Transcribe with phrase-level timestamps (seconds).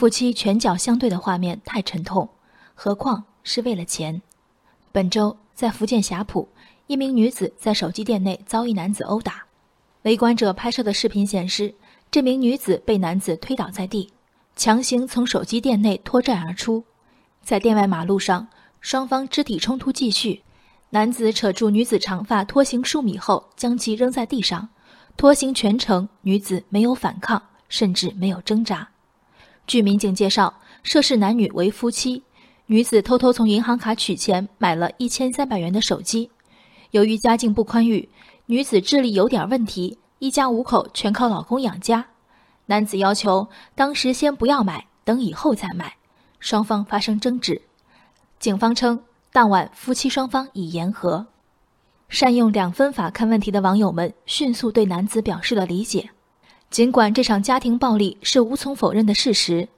[0.00, 2.26] 夫妻拳脚相对的画面太沉痛，
[2.74, 4.22] 何况是为了钱。
[4.92, 6.48] 本周在福建霞浦，
[6.86, 9.44] 一名女子在手机店内遭一男子殴打，
[10.04, 11.74] 围观者拍摄的视频显示，
[12.10, 14.10] 这名女子被男子推倒在地，
[14.56, 16.82] 强行从手机店内脱债而出。
[17.42, 18.48] 在店外马路上，
[18.80, 20.42] 双方肢体冲突继续，
[20.88, 24.70] 男子扯住女子长发拖行数米后，将其扔在地上，
[25.18, 28.88] 拖行全程，女子没有反抗，甚至没有挣扎。
[29.70, 30.52] 据民警介绍，
[30.82, 32.24] 涉事男女为夫妻，
[32.66, 36.28] 女子偷偷从银行卡取钱，买了一千三百元的手机。
[36.90, 38.08] 由于家境不宽裕，
[38.46, 42.04] 女子智力有点问题，一家五口全靠老公养家。
[42.66, 45.94] 男子要求当时先不要买，等以后再买，
[46.40, 47.62] 双方发生争执。
[48.40, 49.00] 警方称，
[49.30, 51.24] 当晚夫妻双方已言和。
[52.08, 56.10] 善用两分法看问题的网友们迅速对男子表示了理解。
[56.70, 59.68] 尽管这场家庭暴力是无从否认的事实，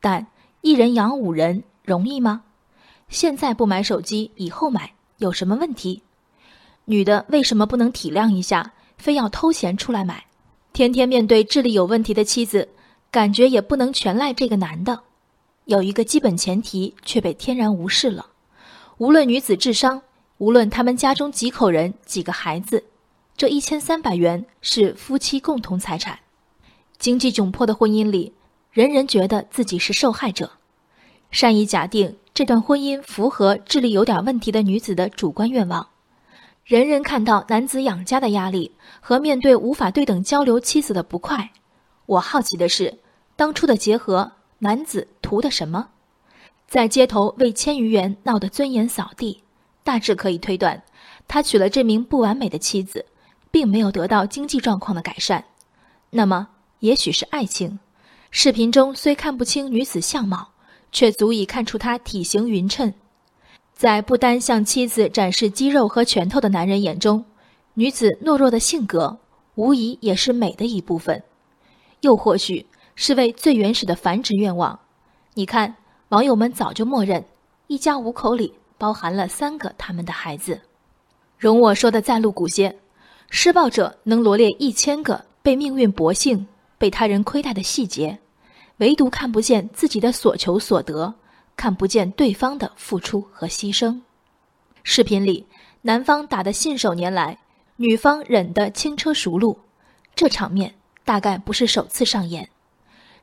[0.00, 0.26] 但
[0.62, 2.42] 一人养五人容易吗？
[3.10, 6.02] 现在不买手机，以后买有什么问题？
[6.86, 10.24] 女的为什么不能体谅一下，非要偷闲出来买？
[10.72, 12.66] 天天面对智力有问题的妻子，
[13.10, 15.02] 感觉也不能全赖这个男的。
[15.66, 18.24] 有一个基本前提却被天然无视了：
[18.96, 20.00] 无论女子智商，
[20.38, 22.84] 无论他们家中几口人、几个孩子，
[23.36, 26.18] 这一千三百元是夫妻共同财产。
[26.98, 28.32] 经济窘迫的婚姻里，
[28.72, 30.50] 人人觉得自己是受害者，
[31.30, 35.88] 善意假定这段婚姻符合智力有点问题的女子的主观愿望。
[36.64, 41.50] 人人看到男子养家的压力和面对无法对等交流妻子的不快。
[42.06, 42.98] 我好奇的是，
[43.36, 45.90] 当初的结合，男子图的什么？
[46.66, 49.42] 在街头为千余元闹得尊严扫地，
[49.84, 50.82] 大致可以推断，
[51.28, 53.06] 他娶了这名不完美的妻子，
[53.52, 55.44] 并没有得到经济状况的改善。
[56.10, 56.48] 那么？
[56.80, 57.78] 也许是爱情，
[58.30, 60.50] 视频中虽看不清女子相貌，
[60.92, 62.94] 却足以看出她体型匀称。
[63.74, 67.24] 在不单向妻子展示肌肉和拳头的男人眼中，
[67.74, 69.18] 女子懦弱的性格
[69.56, 71.22] 无疑也是美的一部分，
[72.00, 74.78] 又或许是为最原始的繁殖愿望。
[75.34, 75.74] 你看，
[76.10, 77.24] 网友们早就默认，
[77.66, 80.60] 一家五口里包含了三个他们的孩子。
[81.36, 82.78] 容我说的再露骨些，
[83.30, 86.46] 施暴者能罗列一千个被命运薄幸。
[86.78, 88.18] 被他人亏待的细节，
[88.78, 91.14] 唯独看不见自己的所求所得，
[91.56, 94.00] 看不见对方的付出和牺牲。
[94.84, 95.46] 视频里，
[95.82, 97.38] 男方打得信手拈来，
[97.76, 99.58] 女方忍得轻车熟路，
[100.14, 100.74] 这场面
[101.04, 102.48] 大概不是首次上演。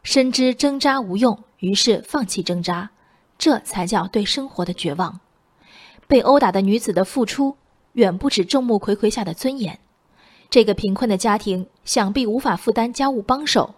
[0.03, 2.91] 深知挣扎无用，于是放弃挣扎，
[3.37, 5.19] 这才叫对生活的绝望。
[6.07, 7.57] 被殴打的女子的付出，
[7.93, 9.79] 远不止众目睽睽下的尊严。
[10.49, 13.75] 这个贫困的家庭想必无法负担家务帮手。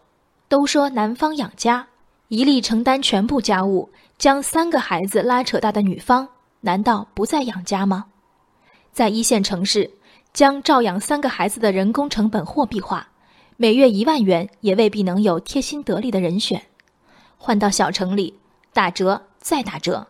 [0.49, 1.87] 都说男方养家，
[2.29, 6.29] 一力承担全部家务，将三个孩子拉扯大的女方，
[6.61, 8.05] 难道不在养家吗？
[8.93, 9.91] 在一线城市，
[10.31, 13.09] 将照养三个孩子的人工成本货币化，
[13.57, 16.61] 每月一万元也未必能有贴心得力的人选。
[17.37, 18.39] 换到小城里，
[18.71, 20.07] 打折再打折，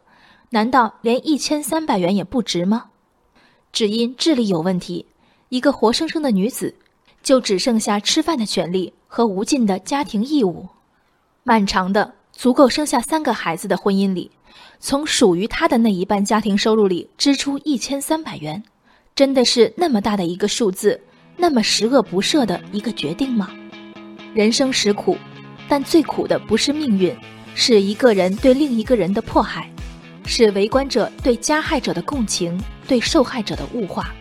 [0.52, 2.92] 难道连一千三百元也不值吗？
[3.72, 5.08] 只因智力有问题。
[5.50, 6.76] 一个活生生的女子，
[7.24, 10.68] 就只剩下吃饭的权利和无尽的家庭义务。
[11.44, 14.30] 漫长的、足够生下三个孩子的婚姻里，
[14.82, 18.62] 从属于她的那一半家庭收入里支出一千三百元，
[19.16, 21.00] 真的是那么大的一个数字，
[21.38, 23.50] 那么十恶不赦的一个决定吗？
[24.34, 25.18] 人生实苦，
[25.70, 27.16] 但最苦的不是命运，
[27.56, 29.72] 是一个人对另一个人的迫害，
[30.26, 34.14] 是围观者对加害者的共情，对受害者的物化。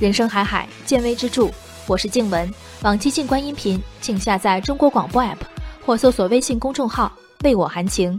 [0.00, 1.50] 人生海海，见微知著。
[1.86, 2.50] 我是静文，
[2.80, 5.36] 往期静观音频请下载中国广播 APP
[5.84, 7.12] 或搜索微信公众号
[7.44, 8.18] “为我含情”。